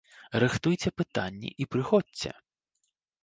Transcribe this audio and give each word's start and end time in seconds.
Рыхтуйце 0.43 0.89
пытанні 1.01 1.51
і 1.65 1.69
прыходзьце! 1.75 2.31